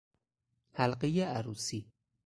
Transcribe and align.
حلقهی 0.73 1.21
عروسی 1.21 1.91